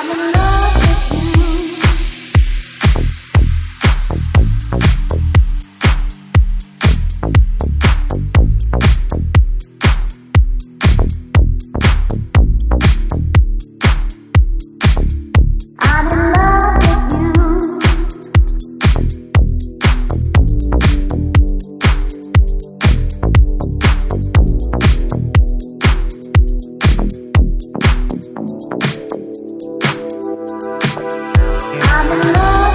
I'm 0.00 0.10
in 0.12 0.32
love. 0.32 0.87
I'm 31.76 32.10
in 32.12 32.32
love. 32.32 32.67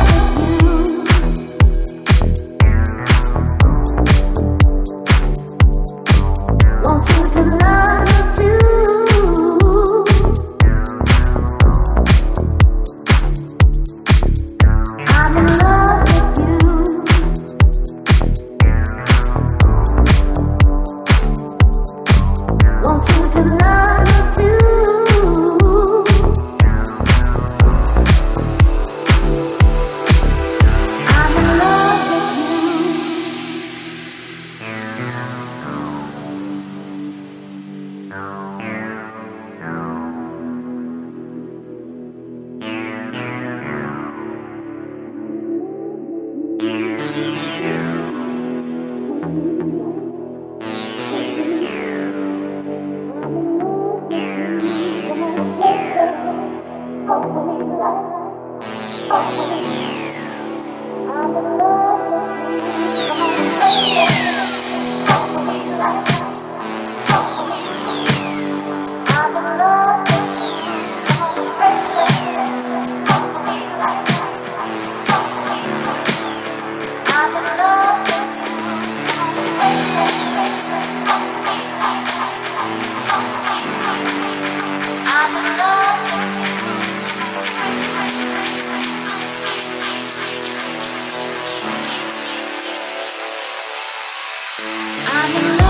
I'm 95.26 95.38
in 95.38 95.58
love. 95.58 95.63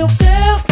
your 0.00 0.08
girl. 0.18 0.69